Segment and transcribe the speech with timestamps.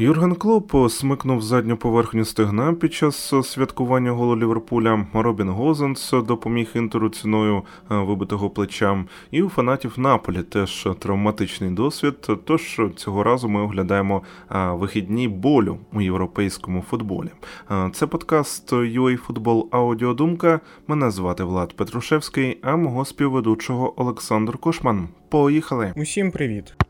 [0.00, 5.06] Юрген Клоп смикнув задню поверхню стегна під час святкування голу Ліверпуля.
[5.12, 9.04] Робін Гозенс допоміг інтеру ціною е, вибитого плеча.
[9.30, 12.14] І у фанатів Наполі теж травматичний досвід.
[12.44, 17.28] Тож цього разу ми оглядаємо е, вихідні болю у європейському футболі.
[17.70, 20.60] Е, це подкаст UA Футбол Аудіодумка.
[20.86, 25.08] Мене звати Влад Петрушевський, а мого співведучого Олександр Кошман.
[25.28, 25.92] Поїхали!
[25.96, 26.87] Усім привіт!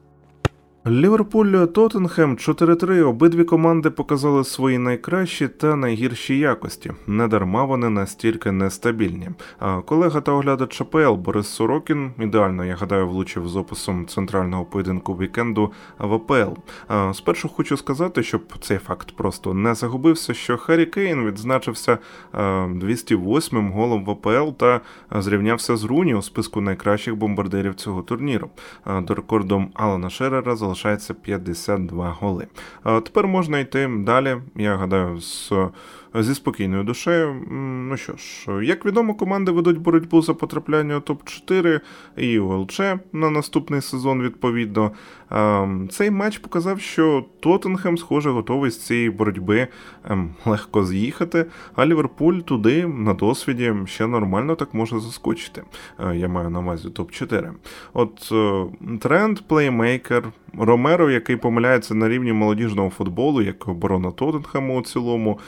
[0.90, 3.08] Ліверпуль Тоттенхем 4-3.
[3.08, 6.92] Обидві команди показали свої найкращі та найгірші якості.
[7.06, 9.30] Недарма вони настільки нестабільні.
[9.58, 15.14] А колега та оглядач АПЛ Борис Сорокін ідеально, я гадаю, влучив з описом центрального поєдинку
[15.14, 16.60] вікенду в АПЛ.
[16.88, 21.98] А, Спершу хочу сказати, щоб цей факт просто не загубився, що Харі Кейн відзначився
[22.34, 24.80] 208-м голом в АПЛ та
[25.10, 28.50] зрівнявся з Руні у списку найкращих бомбардирів цього турніру.
[29.02, 32.46] До рекордом Алана Шерера залишається 52 голи.
[32.84, 34.36] Тепер можна йти далі.
[34.56, 35.52] Я гадаю, з
[36.14, 37.34] зі спокійною душею.
[37.88, 41.80] Ну що ж, як відомо, команди ведуть боротьбу за потрапляння у топ-4
[42.16, 42.80] і УЛЧ
[43.12, 44.22] на наступний сезон.
[44.22, 44.92] Відповідно,
[45.90, 49.68] цей матч показав, що Тоттенхем, схоже, готовий з цієї боротьби
[50.04, 55.62] ем, легко з'їхати, а Ліверпуль туди на досвіді ще нормально так може заскочити.
[56.00, 57.50] Е, я маю на увазі топ-4.
[57.92, 58.64] От е,
[58.98, 60.24] тренд, плеймейкер.
[60.58, 65.38] Ромеро, який помиляється на рівні молодіжного футболу, як оборона Тоттенхему у цілому,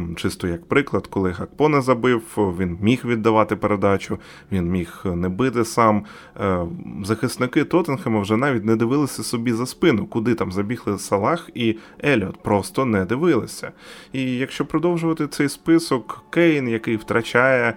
[0.00, 2.22] ем, чисто як приклад, коли Гакпо не забив,
[2.58, 4.18] він міг віддавати передачу,
[4.52, 6.04] він міг не бити сам.
[6.40, 6.66] Е,
[7.04, 12.42] захисники Тоттенхема вже навіть не дивилися собі за спину, куди там забігли Салах і Еліот,
[12.42, 13.72] просто не дивилися.
[14.12, 17.74] І якщо продовжувати цей список, Кейн, який втрачає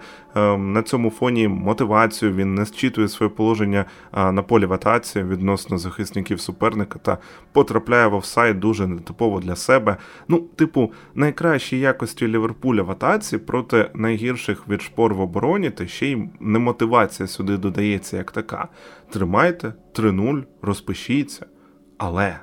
[0.58, 6.40] на цьому фоні мотивацію, він не зчитує своє положення на полі в атаці відносно захисників
[6.40, 7.18] суперника та
[7.52, 9.96] потрапляє в офсайд дуже нетипово для себе.
[10.28, 16.06] Ну, типу, найкращі якості Ліверпуля в атаці проти найгірших від шпор в обороні, та ще
[16.06, 18.68] й немотивація сюди додається як така.
[19.10, 21.46] Тримайте 3-0, розпишіться.
[21.98, 22.40] Але.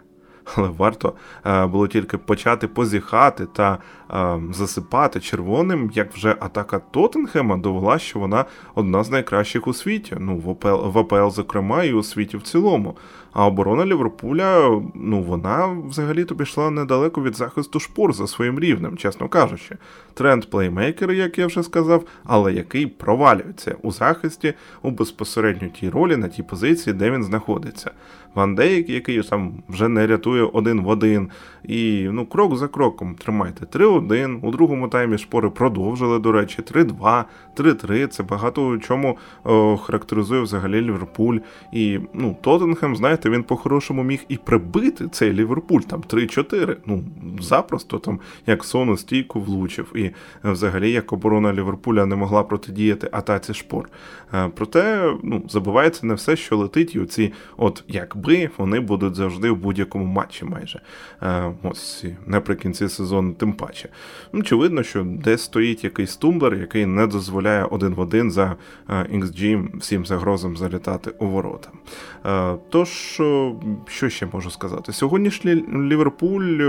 [0.56, 1.14] Але варто
[1.46, 3.78] е, було тільки почати позіхати та
[4.14, 8.46] е, засипати червоним, як вже атака Тоттенхема довела, що вона
[8.76, 10.16] одна з найкращих у світі.
[10.20, 12.96] Ну, в АПЛ, в АПЛ, зокрема, і у світі в цілому.
[13.34, 19.28] А оборона Ліверпуля, ну вона взагалі-то пішла недалеко від захисту шпор за своїм рівнем, чесно
[19.28, 19.78] кажучи.
[20.14, 26.18] Тренд плеймейкер, як я вже сказав, але який провалюється у захисті у безпосередньо тій ролі
[26.18, 27.92] на тій позиції, де він знаходиться.
[28.36, 31.30] Ван Дейк, який там вже не рятує один в один.
[31.64, 34.40] І ну, крок за кроком тримайте 3-1.
[34.42, 37.24] У другому таймі шпори продовжили, до речі, 3-2,
[37.58, 38.08] 3-3.
[38.08, 41.38] Це багато чому о, характеризує взагалі Ліверпуль.
[41.72, 46.76] І ну, Тоттенхем, знаєте, він по-хорошому міг і прибити цей Ліверпуль, там 3-4.
[46.86, 47.04] Ну,
[47.42, 49.92] запросто там як сону стійку влучив.
[49.96, 50.12] І
[50.44, 53.90] взагалі як оборона Ліверпуля не могла протидіяти атаці шпор.
[54.34, 59.52] Е, проте ну, забувається не все, що летить, і оці, от якби вони будуть завжди
[59.52, 60.82] в будь-якому матчі майже.
[61.22, 63.90] Е, ось наприкінці сезону, тим паче.
[64.34, 68.56] Ну, очевидно, що десь стоїть якийсь тумблер, який не дозволяє один в один за
[68.90, 71.70] XG е, всім загрозам залітати у ворота.
[72.70, 73.11] Тож,
[73.88, 74.94] що ще можу сказати?
[74.94, 75.56] Сьогоднішній
[75.90, 76.62] Ліверпуль,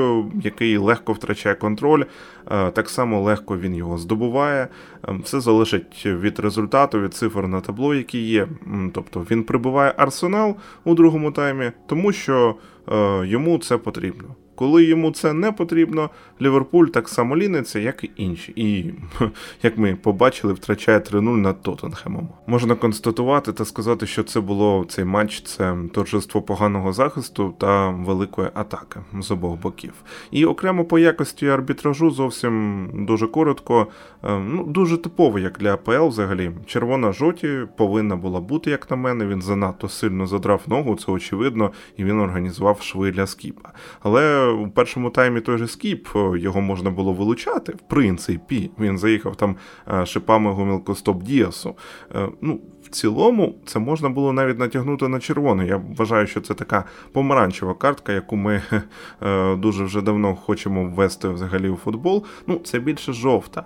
[0.43, 2.05] який легко втрачає контроль,
[2.49, 4.69] так само легко він його здобуває.
[5.09, 8.49] Все залежить від результату, від цифр на табло, які є.
[8.93, 12.55] Тобто він прибуває арсенал у другому таймі, тому що
[12.89, 14.35] е, йому це потрібно.
[14.55, 16.11] Коли йому це не потрібно,
[16.43, 18.53] Ліверпуль так само ліниться, як і інші.
[18.57, 18.95] І,
[19.63, 22.29] як ми побачили, втрачає 3-0 над Тоттенхемом.
[22.47, 28.49] Можна констатувати та сказати, що це було цей матч, це торжество поганого захисту та великої
[28.55, 29.93] атаки з обох боків.
[30.31, 33.87] І окремо по якості арбітражу зовсім дуже коротко,
[34.25, 36.51] е, ну дуже типово, як для АПЛ взагалі.
[36.67, 39.27] Червона жоті повинна була бути, як на мене.
[39.27, 43.73] Він занадто сильно задрав ногу, це очевидно, і він організував шви для скіпа.
[44.03, 47.73] Але у першому таймі той же скіп його можна було вилучати.
[47.73, 49.57] В принципі, він заїхав там
[49.93, 51.75] е, шипами гомілкостоп Діасу.
[52.15, 55.69] Е, ну, в цілому, це можна було навіть натягнути на червоний.
[55.69, 58.63] Я вважаю, що це така помаранчева картка, яку ми
[59.23, 62.25] е, дуже вже давно хочемо ввести взагалі у футбол.
[62.47, 63.65] Ну, це більше жовта.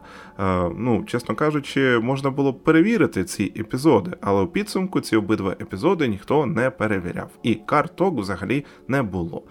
[0.76, 6.46] Ну, чесно кажучи, можна було перевірити ці епізоди, але у підсумку ці обидва епізоди ніхто
[6.46, 7.30] не перевіряв.
[7.42, 9.42] І карток взагалі не було.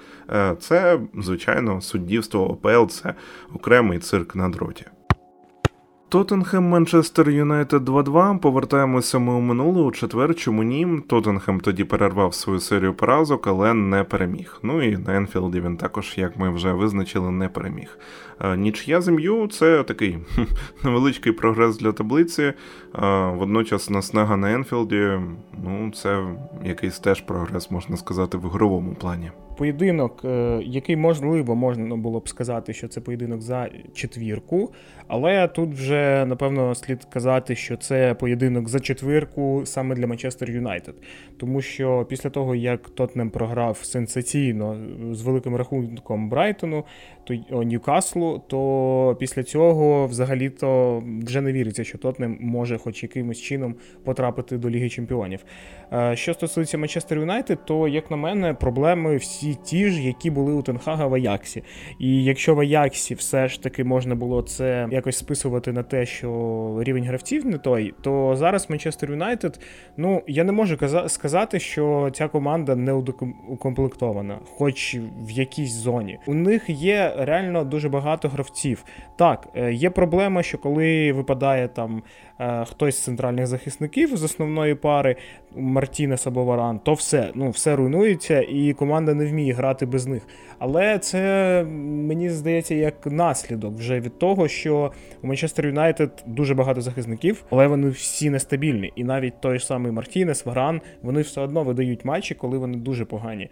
[0.60, 3.14] Це, звичайно, суддівство АПЛ це
[3.54, 4.86] окремий цирк на дроті.
[6.10, 8.40] Тоттенхем Манчестер Юнайтед 2-2.
[8.40, 10.36] Повертаємося ми у минуле у четвер.
[10.36, 10.88] Чому ні?
[11.08, 14.60] Тоттенхем тоді перервав свою серію поразок, але не переміг.
[14.64, 18.00] Ну і на Енфілді він також, як ми вже визначили, не переміг.
[18.42, 20.18] Е, нічия з МЮ це такий
[20.84, 22.44] невеличкий прогрес для таблиці.
[22.44, 22.54] Е,
[23.36, 25.10] водночас наснага на Енфілді,
[25.64, 26.24] ну це
[26.66, 29.32] якийсь теж прогрес, можна сказати, в ігровому плані.
[29.58, 34.74] Поєдинок, е, який можливо можна було б сказати, що це поєдинок за четвірку,
[35.08, 40.96] але тут вже напевно слід казати, що це поєдинок за четвірку саме для Манчестер Юнайтед.
[41.38, 44.78] Тому що після того, як Тотнем програв сенсаційно
[45.12, 46.84] з великим рахунком Брайтону,
[47.24, 53.76] то Ньюкаслу, то після цього взагалі-то вже не віриться, що Тотнем може хоч якимось чином
[54.04, 55.40] потрапити до Ліги Чемпіонів.
[55.94, 60.54] Е, що стосується Манчестер Юнайтед, то, як на мене, проблеми всі ті ж, які були
[60.54, 61.64] у Тенхага в Аяксі.
[62.00, 66.80] І якщо в Аяксі все ж таки можна було це якось списувати на те, що
[66.82, 69.60] рівень гравців не той, то зараз Манчестер Юнайтед,
[69.98, 70.78] ну я не можу
[71.08, 72.94] сказати, що ця команда не
[73.50, 76.20] укомплектована, хоч в якійсь зоні.
[76.28, 78.84] У них є реально дуже багато гравців.
[79.18, 82.04] Так, е, є проблема, що коли випадає там
[82.40, 85.16] е, хтось з центральних захисників з основної пари,
[85.76, 90.28] Мартінес або Варан, то все ну, все руйнується, і команда не вміє грати без них.
[90.60, 94.92] Але це мені здається як наслідок вже від того, що
[95.24, 98.94] у Манчестер Юнайтед дуже багато захисників, але вони всі нестабільні.
[98.96, 103.06] І навіть той ж самий Мартінес, Варан, вони все одно видають матчі, коли вони дуже
[103.06, 103.50] погані.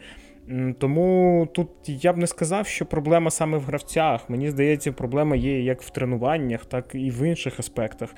[0.79, 4.29] Тому тут я б не сказав, що проблема саме в гравцях.
[4.29, 8.15] Мені здається, проблема є як в тренуваннях, так і в інших аспектах.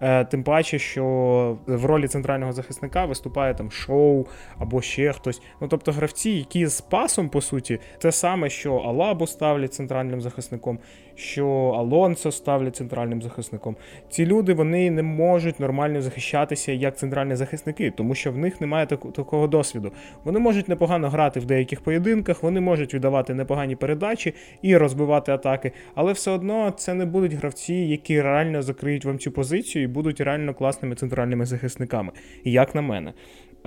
[0.00, 4.26] Е, тим паче, що в ролі центрального захисника виступає там шоу
[4.58, 5.42] або ще хтось.
[5.60, 10.78] Ну тобто гравці, які з пасом, по суті, те саме, що Алабу ставлять центральним захисником,
[11.18, 13.76] що Алонсо ставлять центральним захисником.
[14.10, 18.86] Ці люди вони не можуть нормально захищатися як центральні захисники, тому що в них немає
[18.86, 19.92] такого досвіду.
[20.24, 25.72] Вони можуть непогано грати в деяких поєдинках, вони можуть віддавати непогані передачі і розбивати атаки,
[25.94, 30.20] але все одно це не будуть гравці, які реально закриють вам цю позицію і будуть
[30.20, 32.12] реально класними центральними захисниками,
[32.44, 33.12] як на мене.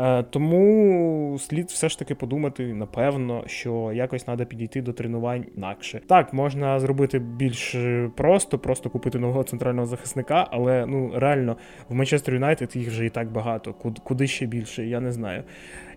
[0.01, 6.01] Е, тому слід все ж таки подумати, напевно, що якось треба підійти до тренувань інакше.
[6.07, 7.75] Так, можна зробити більш
[8.15, 11.57] просто, просто купити нового центрального захисника, але ну реально
[11.89, 13.73] в Манчестер Юнайтед їх вже і так багато.
[14.03, 15.43] Куди ще більше, я не знаю.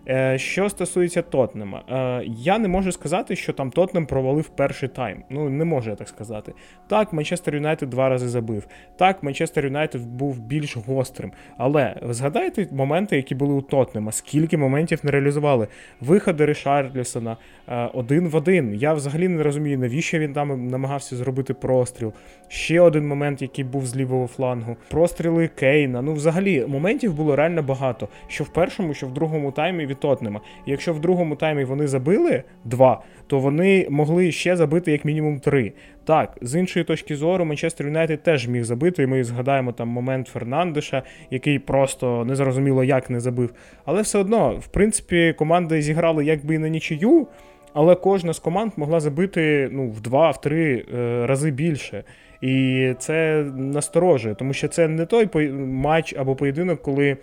[0.09, 5.23] Е, що стосується Тотнема, е, я не можу сказати, що там Тотнем провалив перший тайм.
[5.29, 6.53] Ну, не можу я так сказати.
[6.87, 8.67] Так, Манчестер Юнайтед два рази забив.
[8.97, 11.31] Так, Манчестер Юнайтед був більш гострим.
[11.57, 15.67] Але згадайте моменти, які були у Тотнема, скільки моментів не реалізували.
[16.01, 17.37] Виходи Ришарлісона
[17.67, 18.73] е, один в один.
[18.73, 22.13] Я взагалі не розумію, навіщо він там намагався зробити простріл.
[22.47, 24.77] Ще один момент, який був з лівого флангу.
[24.89, 26.01] Простріли Кейна.
[26.01, 28.07] Ну, взагалі, моментів було реально багато.
[28.27, 30.41] Що в першому, що в другому таймі від Тотнема.
[30.65, 35.39] І якщо в другому таймі вони забили два, то вони могли ще забити як мінімум
[35.39, 35.73] три.
[36.05, 39.03] Так, з іншої точки зору, Манчестер Юнайтед теж міг забити.
[39.03, 43.53] і Ми згадаємо там момент Фернандеша, який просто незрозуміло як не забив.
[43.85, 47.27] Але все одно, в принципі, команди зіграли якби і на нічию.
[47.73, 52.03] Але кожна з команд могла забити ну, в два-три е, рази більше.
[52.41, 57.17] І це насторожує, тому що це не той матч або поєдинок, коли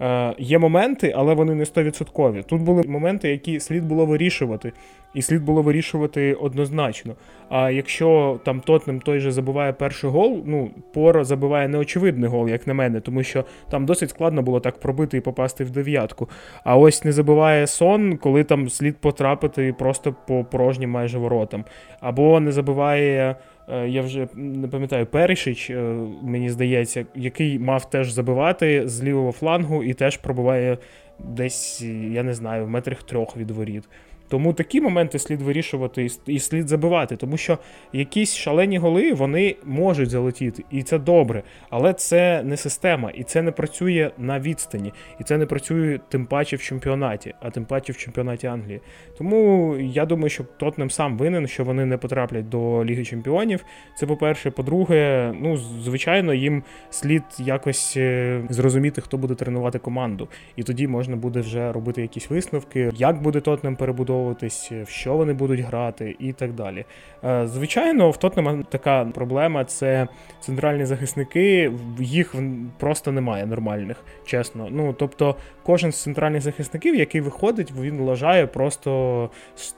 [0.00, 2.42] е, є моменти, але вони не 100%.
[2.42, 4.72] Тут були моменти, які слід було вирішувати,
[5.14, 7.14] і слід було вирішувати однозначно.
[7.48, 12.66] А якщо там Тотнем той же забуває перший гол, ну Поро забиває неочевидний гол, як
[12.66, 16.28] на мене, тому що там досить складно було так пробити і попасти в дев'ятку.
[16.64, 21.64] А ось не забиває сон, коли там слід потрапити просто по порожнім майже воротам.
[22.00, 23.36] Або не забиває.
[23.70, 25.82] Е, я вже не пам'ятаю, Перешич, е,
[26.22, 30.78] мені здається, який мав теж забивати з лівого флангу і теж пробуває
[31.18, 33.84] десь, я не знаю, в метрах трьох від воріт.
[34.28, 37.58] Тому такі моменти слід вирішувати і слід забивати, тому що
[37.92, 41.42] якісь шалені голи вони можуть залетіти, і це добре.
[41.70, 46.26] Але це не система, і це не працює на відстані, і це не працює тим
[46.26, 48.80] паче в чемпіонаті, а тим паче в чемпіонаті Англії.
[49.18, 53.64] Тому я думаю, що Тотнем сам винен, що вони не потраплять до Ліги Чемпіонів.
[53.96, 60.62] Це по-перше, по-друге, ну звичайно, їм слід якось е, зрозуміти, хто буде тренувати команду, і
[60.62, 65.32] тоді можна буде вже робити якісь висновки, як буде Тотнем перебудовувати налаштовуватись, в що вони
[65.32, 66.84] будуть грати, і так далі.
[67.24, 70.08] Е, звичайно, в Тотнема така проблема це
[70.40, 72.34] центральні захисники, їх
[72.78, 74.68] просто немає нормальних, чесно.
[74.70, 79.30] Ну тобто, кожен з центральних захисників, який виходить, він лажає просто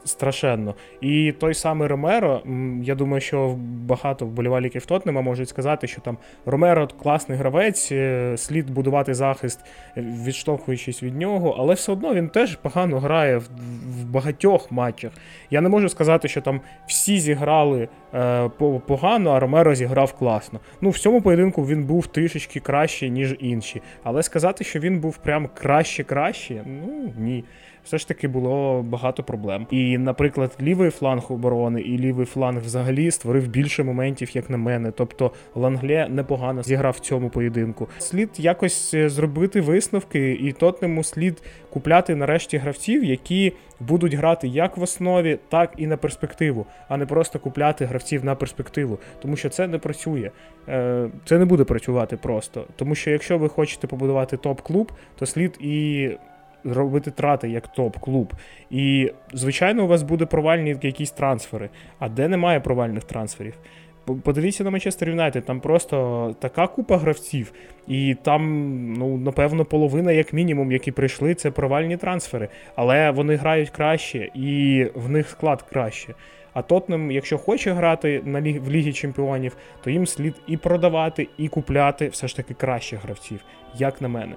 [0.04, 0.74] страшенно.
[1.00, 2.42] І той самий Ромеро,
[2.82, 3.56] я думаю, що
[3.86, 9.60] багато вболівальників Тотнема можуть сказати, що там Ромеро класний гравець, е, слід будувати захист,
[9.96, 13.48] відштовхуючись від нього, але все одно він теж погано грає в,
[13.88, 15.12] в багатьох матчах.
[15.50, 18.48] Я не можу сказати, що там всі зіграли е,
[18.86, 20.60] погано, а Ромеро зіграв класно.
[20.80, 23.82] Ну, в цьому поєдинку він був трішечки краще, ніж інші.
[24.02, 27.44] Але сказати, що він був прям краще-краще, ну ні
[27.84, 29.66] все ж таки було багато проблем.
[29.70, 34.90] І, наприклад, лівий фланг оборони і лівий фланг взагалі створив більше моментів, як на мене.
[34.90, 37.88] Тобто Лангле непогано зіграв в цьому поєдинку.
[37.98, 44.76] Слід якось е, зробити висновки, і Тотнему слід купляти нарешті гравців, які будуть грати як
[44.76, 49.48] в основі, так і на перспективу, а не просто купляти гравців на перспективу, тому що
[49.48, 50.30] це не працює.
[50.68, 52.64] Е, це не буде працювати просто.
[52.76, 56.10] Тому що якщо ви хочете побудувати топ-клуб, то слід і
[56.64, 58.32] робити трати як топ-клуб.
[58.70, 61.68] І, звичайно, у вас буде провальні якісь трансфери.
[61.98, 63.54] А де немає провальних трансферів?
[64.22, 67.52] Подивіться на Манчестер Юнайтед, там просто така купа гравців,
[67.88, 72.48] і там, ну, напевно, половина, як мінімум, які прийшли, це провальні трансфери.
[72.76, 76.14] Але вони грають краще, і в них склад краще.
[76.52, 81.28] А Тотнем, якщо хоче грати на ліг, в Лігі Чемпіонів, то їм слід і продавати,
[81.38, 83.40] і купляти все ж таки кращих гравців,
[83.78, 84.34] як на мене.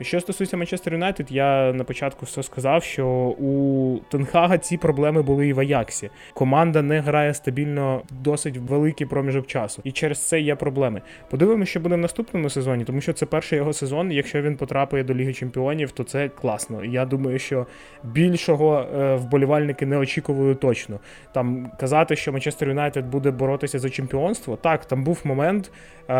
[0.00, 3.06] Що стосується Манчестер Юнайтед, я на початку все сказав, що
[3.38, 6.10] у Тенхага ці проблеми були і в Аяксі.
[6.34, 11.02] Команда не грає стабільно досить великий проміжок часу, і через це є проблеми.
[11.30, 14.12] Подивимося, що буде в наступному сезоні, тому що це перший його сезон.
[14.12, 16.84] Якщо він потрапить до Ліги Чемпіонів, то це класно.
[16.84, 17.66] Я думаю, що
[18.04, 21.00] більшого е, вболівальники не очікували точно.
[21.32, 24.56] Там казати, що Манчестер Юнайтед буде боротися за чемпіонство.
[24.56, 25.70] Так, там був момент
[26.10, 26.12] е,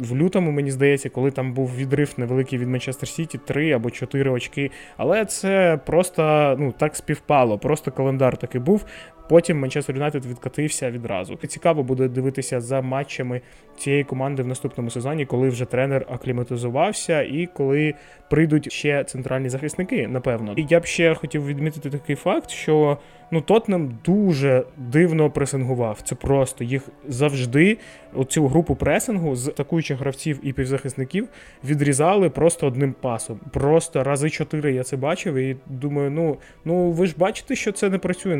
[0.00, 2.95] в лютому, мені здається, коли там був відрив невеликий від Манчестер.
[2.96, 4.70] Манчестер Сіті 3 або 4 очки.
[4.96, 7.58] Але це просто ну так співпало.
[7.58, 8.84] Просто календар такий був.
[9.28, 11.36] Потім Манчестер Юнайтед відкатився відразу.
[11.36, 13.40] Цікаво буде дивитися за матчами
[13.78, 17.94] цієї команди в наступному сезоні, коли вже тренер акліматизувався і коли
[18.30, 20.52] прийдуть ще центральні захисники, напевно.
[20.56, 22.98] І я б ще хотів відмітити такий факт, що
[23.30, 26.00] ну Тотнем дуже дивно пресингував.
[26.04, 27.78] Це просто їх завжди,
[28.14, 31.28] оцю групу пресингу з атакуючих гравців і півзахисників
[31.64, 33.40] відрізали просто одним пасом.
[33.52, 37.90] Просто рази чотири я це бачив, і думаю, ну ну ви ж бачите, що це
[37.90, 38.36] не працює.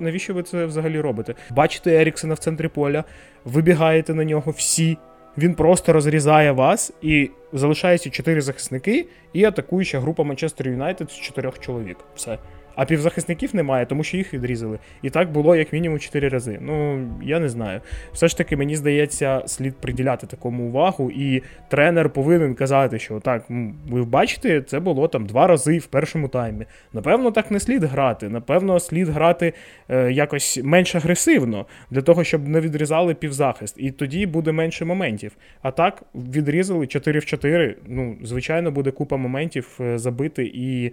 [0.00, 1.34] Навіщо ви це взагалі робите?
[1.50, 3.04] Бачите Еріксена в центрі поля,
[3.44, 4.96] вибігаєте на нього всі.
[5.38, 11.58] Він просто розрізає вас і залишається чотири захисники і атакуюча група Манчестер Юнайтед з чотирьох
[11.58, 11.96] чоловік.
[12.14, 12.38] Все.
[12.76, 14.78] А півзахисників немає, тому що їх відрізали.
[15.02, 16.58] І так було як мінімум 4 рази.
[16.60, 17.80] Ну, я не знаю.
[18.12, 23.44] Все ж таки, мені здається, слід приділяти такому увагу, і тренер повинен казати, що так,
[23.88, 26.66] ви бачите, це було там два рази в першому таймі.
[26.92, 28.28] Напевно, так не слід грати.
[28.28, 29.52] Напевно, слід грати
[29.88, 33.74] е, якось менш агресивно, для того, щоб не відрізали півзахист.
[33.78, 35.32] І тоді буде менше моментів.
[35.62, 37.76] А так, відрізали 4 в 4.
[37.86, 40.92] Ну, звичайно, буде купа моментів е, забити і.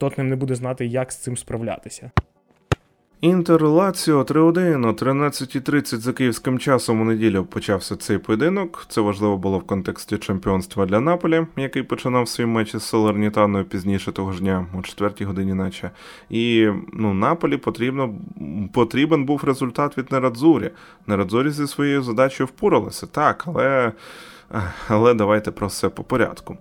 [0.00, 2.10] Тотнем не буде знати, як з цим справлятися.
[3.20, 8.86] Інтер Лаціо 3-1 о 13.30 за київським часом у неділю почався цей поєдинок.
[8.88, 14.12] Це важливо було в контексті чемпіонства для Наполі, який починав свій матч із Салернітаною пізніше
[14.12, 15.90] того ж дня, о 4 годині, наче.
[16.30, 18.14] І ну, Наполі потрібно
[18.72, 20.70] потрібен був результат від Нерадзурі.
[21.06, 23.92] Нерадзурі зі своєю задачею впоралися, так, але.
[24.88, 26.56] Але давайте про все по порядку.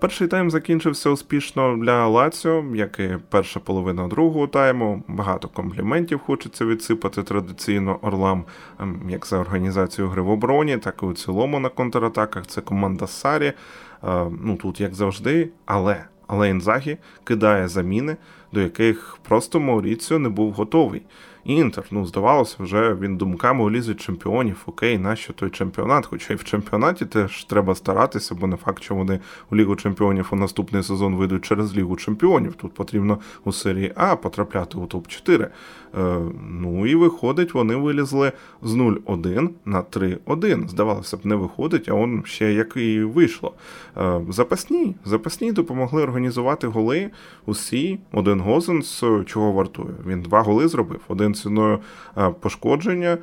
[0.00, 5.02] Перший тайм закінчився успішно для Лаціо, як і перша половина другого тайму.
[5.08, 8.44] Багато компліментів хочеться відсипати традиційно Орлам,
[8.80, 12.46] ем, як за організацію гри в обороні, так і у цілому на контратаках.
[12.46, 13.52] Це команда Сарі.
[14.42, 18.16] Ну тут як завжди, але але Інзагі кидає заміни,
[18.52, 21.02] до яких просто Мауріціо не був готовий.
[21.44, 24.62] Інтер, ну здавалося, вже він думками у лізі чемпіонів.
[24.66, 26.06] Окей, нащо той чемпіонат?
[26.06, 29.20] Хоча й в чемпіонаті теж треба старатися, бо не факт, що вони
[29.50, 32.54] у Лігу Чемпіонів у наступний сезон вийдуть через Лігу Чемпіонів.
[32.54, 35.48] Тут потрібно у серії А потрапляти у топ-4.
[35.98, 36.18] Е,
[36.50, 38.32] ну і виходить, вони вилізли
[38.62, 40.68] з 0-1 на 3-1.
[40.68, 43.52] Здавалося б, не виходить, а он ще як і вийшло.
[43.96, 47.10] Е, запасні запасні допомогли організувати голи.
[47.46, 49.94] Усі один Гозенс чого вартує.
[50.06, 51.00] Він два голи зробив.
[51.08, 51.78] Один ціною
[52.18, 53.18] е, пошкодження.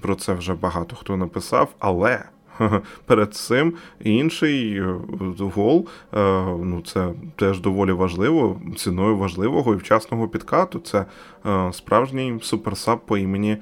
[0.00, 2.24] Про це вже багато хто написав, але
[3.06, 4.96] перед цим інший е,
[5.38, 5.88] гол.
[6.14, 10.78] Е, ну це теж доволі важливо, ціною важливого і вчасного підкату.
[10.78, 11.04] Це
[11.46, 13.56] е, справжній суперсап по імені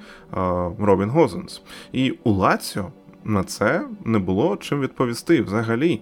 [0.79, 1.61] Робін Гозенс.
[1.91, 2.91] І у Лаціо
[3.23, 6.01] на це не було чим відповісти взагалі.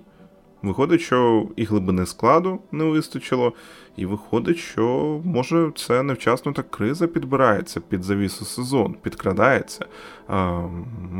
[0.64, 3.54] Виходить, що і глибини складу не вистачило,
[3.96, 9.86] і виходить, що може це невчасно так криза підбирається під завісу сезон, підкрадається.
[10.28, 10.62] А,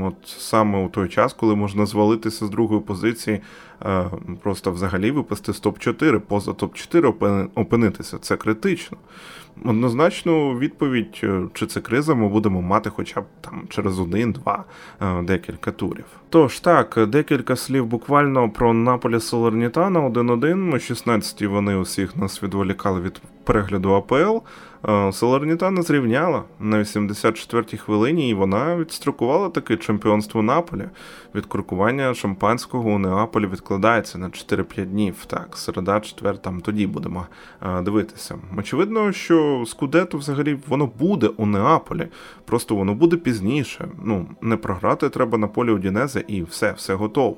[0.02, 3.42] От саме у той час, коли можна звалитися з другої позиції,
[3.80, 4.06] а,
[4.42, 8.18] просто взагалі випасти з топ-4, поза топ-4 опинитися.
[8.18, 8.98] Це критично.
[9.66, 14.64] Однозначну відповідь, е, чи це криза, ми будемо мати хоча б там через один-два
[15.02, 16.06] е, декілька турів.
[16.30, 20.74] Тож так, декілька слів буквально про Наполі Солернітана 1-1.
[20.74, 24.38] О 16-й вони усіх нас відволікали від перегляду АПЛ.
[24.90, 30.86] Е, Солернітана зрівняла на 84-й хвилині, і вона відстрокувала таке чемпіонство Наполі.
[31.36, 35.16] Відкрукування шампанського у Неаполі відкладається на 4-5 днів.
[35.28, 37.28] Так, середа, четвер, там тоді будемо
[37.62, 38.36] е, дивитися.
[38.58, 42.08] Очевидно, що Скудету взагалі воно буде у Неаполі,
[42.46, 43.88] просто воно буде пізніше.
[44.04, 47.38] Ну, не програти треба на полі Удінезе і все, все готово.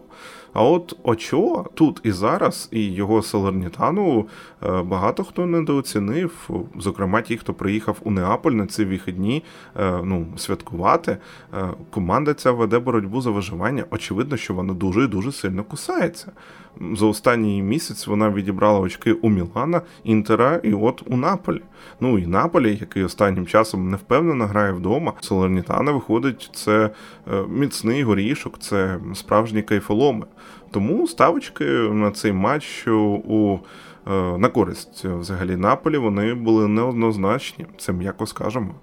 [0.54, 4.28] А от Очо тут і зараз, і його Салернітану
[4.64, 9.44] е, багато хто недооцінив, зокрема ті, хто приїхав у Неаполь на ці вихідні
[9.80, 11.18] е, ну, святкувати.
[11.54, 13.86] Е, команда ця веде боротьбу за виживання.
[13.92, 16.32] Очевидно, що вона дуже і дуже сильно кусається.
[16.94, 21.62] За останній місяць вона відібрала очки у Мілана, Інтера і от у Наполі.
[22.00, 25.14] Ну і Наполі, який останнім часом невпевнено грає вдома.
[25.20, 26.90] Солернітана виходить, це
[27.50, 30.26] міцний горішок, це справжні кайфоломи.
[30.74, 33.60] Тому ставочки на цей матч у
[34.08, 38.76] е, на користь взагалі Наполі вони були неоднозначні, це м'яко скажемо.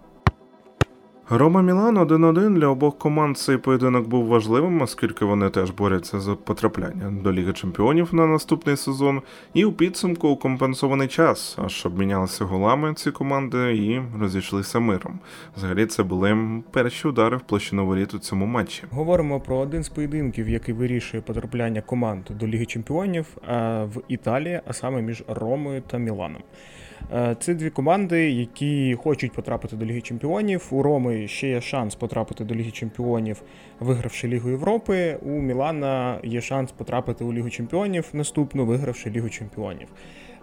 [1.32, 6.34] Рома Мілан 1-1 для обох команд цей поєдинок був важливим, оскільки вони теж борються за
[6.34, 9.22] потрапляння до Ліги Чемпіонів на наступний сезон.
[9.54, 15.18] І у підсумку у компенсований час, аж обмінялися голами ці команди і розійшлися миром.
[15.56, 16.38] Взагалі це були
[16.70, 18.84] перші удари в площину воріт у цьому матчі.
[18.90, 23.26] Говоримо про один з поєдинків, який вирішує потрапляння команд до Ліги Чемпіонів
[23.82, 26.42] в Італії, а саме між Ромою та Міланом.
[27.12, 30.66] Е, це дві команди, які хочуть потрапити до Ліги Чемпіонів.
[30.70, 33.42] У Роми ще є шанс потрапити до Ліги Чемпіонів,
[33.80, 35.18] вигравши Лігу Європи.
[35.22, 39.88] У Мілана є шанс потрапити у Лігу Чемпіонів наступну, вигравши Лігу Чемпіонів.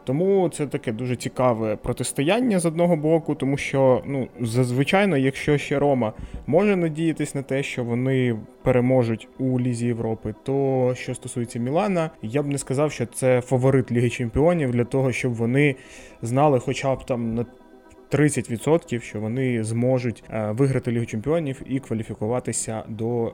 [0.07, 5.79] Тому це таке дуже цікаве протистояння з одного боку, тому що ну зазвичай, якщо ще
[5.79, 6.13] Рома
[6.47, 12.43] може надіятись на те, що вони переможуть у Лізі Європи, то що стосується Мілана, я
[12.43, 15.75] б не сказав, що це фаворит Ліги Чемпіонів для того, щоб вони
[16.21, 17.45] знали, хоча б там на
[18.11, 23.33] 30%, що вони зможуть е, виграти Лігу Чемпіонів і кваліфікуватися до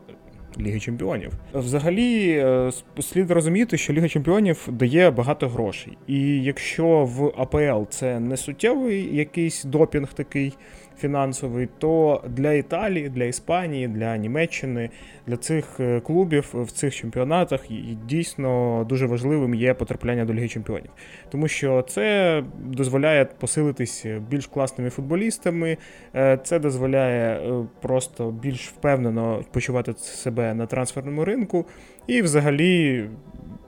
[0.60, 1.32] Ліги Чемпіонів.
[1.54, 5.98] Взагалі, е, слід розуміти, що Ліга Чемпіонів дає багато грошей.
[6.08, 10.54] І якщо в АПЛ це не суттєвий якийсь допінг такий
[10.98, 14.90] фінансовий, то для Італії, для Іспанії, для Німеччини,
[15.28, 17.62] для цих е, клубів в цих чемпіонатах
[18.06, 20.90] дійсно дуже важливим є потрапляння до Ліги Чемпіонів,
[21.32, 25.78] тому що це дозволяє посилитись більш класними футболістами,
[26.16, 31.66] е, це дозволяє е, просто більш впевнено почувати себе на трансферному ринку
[32.08, 33.06] і взагалі.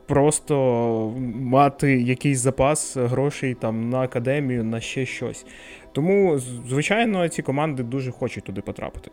[0.07, 0.55] Просто
[1.35, 5.45] мати якийсь запас грошей там на академію, на ще щось.
[5.95, 9.11] Тому, звичайно, ці команди дуже хочуть туди потрапити.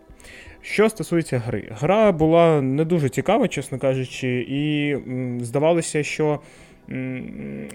[0.60, 4.96] Що стосується гри, гра була не дуже цікава, чесно кажучи, і
[5.40, 6.40] здавалося, що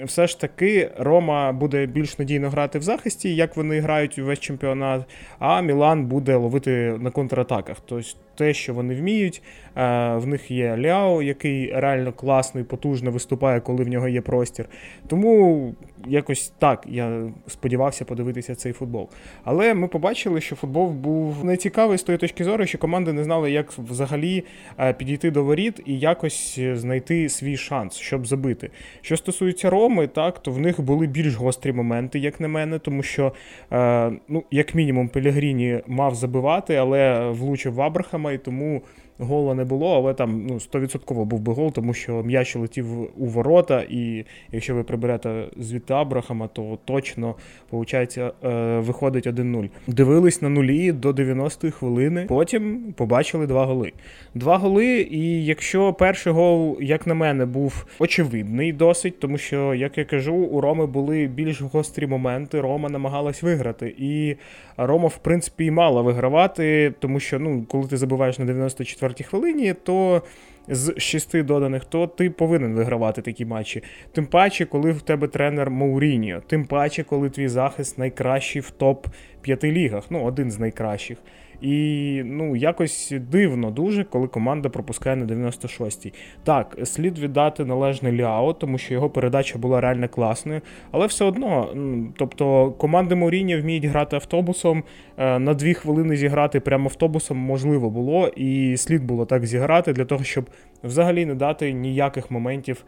[0.04, 5.02] все ж таки Рома буде більш надійно грати в захисті, як вони грають увесь чемпіонат,
[5.39, 7.78] а Мілан буде ловити на контратаках.
[7.86, 9.41] Тобто те, що вони вміють.
[9.78, 14.21] Е, в них є Ляо, який реально класно і потужно виступає, коли в нього є
[14.21, 14.65] простір.
[15.08, 15.73] Тому
[16.08, 19.10] якось так я сподівався подивитися цей футбол.
[19.43, 23.52] Але ми побачили, що футбол був нецікавий з тої точки зору, що команди не знали,
[23.52, 24.43] як взагалі
[24.80, 28.69] е, підійти до воріт і якось знайти свій шанс, щоб забити.
[29.02, 33.04] Що стосується Роми, так то в них були більш гострі моменти, як на мене, тому
[33.04, 33.34] що,
[33.71, 38.83] е, ну, як мінімум, Пелегріні мав забивати, але влучив в Абрахама, і тому
[39.19, 43.25] гола не було, але там ну, 100% був би гол, тому що м'яч летів у
[43.25, 47.36] ворота, і якщо ви приберете звідти Абрахама, то точно
[47.71, 49.69] виходить, е, виходить 1-0.
[49.88, 53.91] Дивились на нулі до 90-ї хвилини, потім побачили два голи.
[54.36, 59.97] Два голи, і якщо перший гол, як на мене, був очевидний досить, тому що, як
[59.97, 62.62] я кажу, у Роми були більш гострі моменти.
[62.62, 63.95] Рома намагалась виграти.
[63.97, 64.36] І
[64.77, 69.30] Рома, в принципі, і мала вигравати, тому що ну, коли ти забуваєш на 94 4
[69.30, 70.22] хвилині, то
[70.67, 73.84] з шести доданих, то ти повинен вигравати такі матчі.
[74.12, 79.08] Тим паче, коли в тебе тренер Мауріньо, тим паче, коли твій захист найкращий в топ
[79.41, 81.17] 5 лігах, ну один з найкращих.
[81.62, 86.13] І ну, якось дивно дуже, коли команда пропускає на 96-й.
[86.43, 90.62] Так, слід віддати належне Ляо, тому що його передача була реально класною.
[90.91, 91.70] Але все одно,
[92.17, 94.84] тобто команди Моріння вміють грати автобусом.
[95.17, 100.06] Е, на дві хвилини зіграти прямо автобусом можливо було, і слід було так зіграти для
[100.06, 100.50] того, щоб
[100.84, 102.86] взагалі не дати ніяких моментів.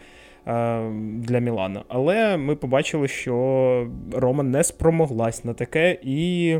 [0.47, 1.83] Е, для Мілана.
[1.87, 6.59] Але ми побачили, що Рома не спромоглась на таке, і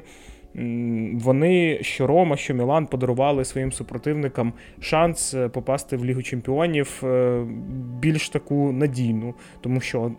[1.14, 7.44] вони що Рома, що Мілан подарували своїм супротивникам шанс е, попасти в Лігу Чемпіонів е,
[8.00, 10.12] більш таку надійну, тому що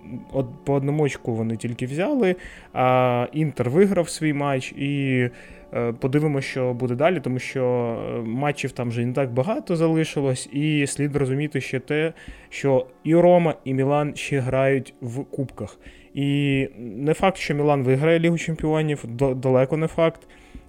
[0.65, 2.37] по одному очку вони тільки взяли,
[2.73, 5.29] а Інтер виграв свій матч і.
[5.75, 10.87] Е, подивимося, що буде далі, тому що матчів там вже не так багато залишилось, і
[10.87, 12.13] слід розуміти ще те,
[12.49, 15.79] що і Рома, і Мілан ще грають в кубках.
[16.15, 20.21] І не факт, що Мілан виграє Лігу Чемпіонів, далеко не факт.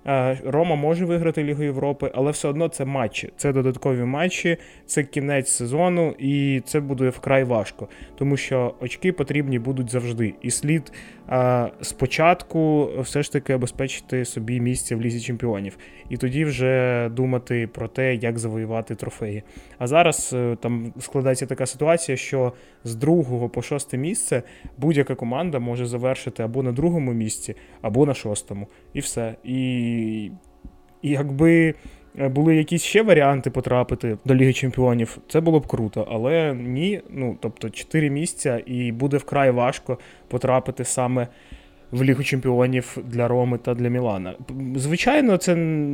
[0.08, 3.30] Е, Рома може виграти Лігу Європи, але все одно це матчі.
[3.38, 9.60] Це додаткові матчі, це кінець сезону, і це буде вкрай важко, тому що очки потрібні
[9.60, 10.34] будуть завжди.
[10.42, 10.92] І слід
[11.82, 15.78] спочатку все ж таки обезпечити собі місце в лізі чемпіонів,
[16.10, 19.44] і тоді вже думати про те, як завоювати трофеї.
[19.78, 22.54] А зараз е, там складається така ситуація, що
[22.84, 24.44] з другого по шосте місце
[24.78, 29.36] будь-яка команда може завершити або на другому місці, або на шостому, і все.
[29.44, 30.32] І
[31.02, 31.76] і якби
[32.16, 36.08] були якісь ще варіанти потрапити до Ліги Чемпіонів, це було б круто.
[36.12, 39.98] Але ні, ну тобто 4 місця, і буде вкрай важко
[40.28, 41.28] потрапити саме
[41.92, 44.36] в Лігу Чемпіонів для Роми та для Мілана.
[44.76, 45.52] Звичайно, це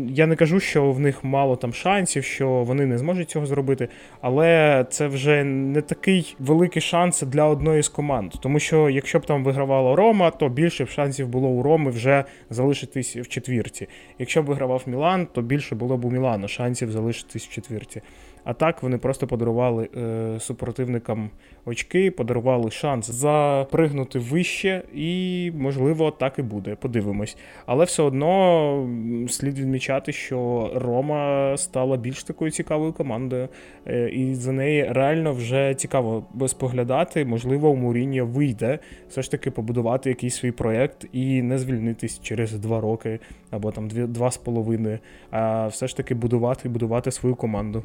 [0.10, 3.88] я не кажу, що в них мало там шансів, що вони не зможуть цього зробити,
[4.22, 8.34] але це вже не такий великий шанс для одної з команд.
[8.42, 12.24] Тому що якщо б там вигравала Рома, то більше б шансів було у Роми вже
[12.50, 13.88] залишитись в четвірці.
[14.20, 18.02] Якщо б вигравав Мілан, то більше було б у Мілана шансів залишитись в четвірці.
[18.48, 21.30] А так вони просто подарували е, супротивникам
[21.66, 26.76] очки, подарували шанс запригнути вище, і, можливо, так і буде.
[26.76, 27.38] Подивимось.
[27.66, 28.90] Але все одно
[29.30, 33.50] слід відмічати, що Рома стала більш такою цікавою командою,
[33.88, 37.26] е, і за неї реально вже цікаво споглядати.
[37.26, 38.80] Можливо, у Муріння вийде
[39.10, 43.20] все ж таки побудувати якийсь свій проєкт і не звільнитись через два роки
[43.52, 45.00] або там дві, два з половиною,
[45.32, 47.84] а все ж таки будувати і будувати свою команду.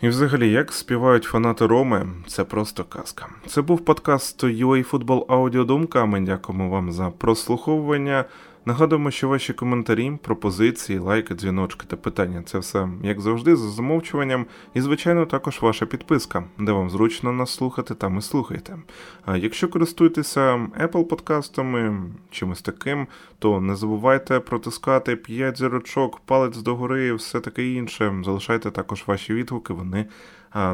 [0.00, 3.28] І взагалі, як співають фанати Роми, це просто казка.
[3.46, 8.24] Це був подкаст UA Football Audio Ми дякуємо вам за прослуховування.
[8.68, 14.46] Нагадуємо, що ваші коментарі, пропозиції, лайки, дзвіночки та питання це все, як завжди, за замовчуванням,
[14.74, 18.76] і, звичайно, також ваша підписка, де вам зручно нас слухати, там і слухайте.
[19.24, 23.06] А якщо користуєтеся Apple подкастами, чимось таким,
[23.38, 28.22] то не забувайте протискати 5 зірочок, палець догори все таке інше.
[28.24, 30.06] Залишайте також ваші відгуки, вони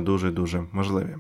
[0.01, 1.17] дуже-дуже важливі.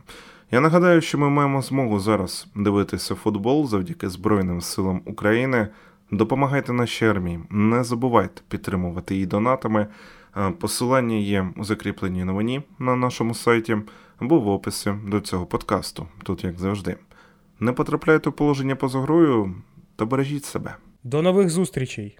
[0.50, 5.68] Я нагадаю, що ми маємо змогу зараз дивитися футбол завдяки Збройним силам України.
[6.12, 9.86] Допомагайте нашій армії, не забувайте підтримувати її донатами.
[10.58, 13.76] Посилання є у закріпленій новині на нашому сайті
[14.18, 16.96] або в описі до цього подкасту, тут як завжди.
[17.60, 19.54] Не потрапляйте у положення поза грою
[19.96, 20.76] та бережіть себе.
[21.04, 22.18] До нових зустрічей!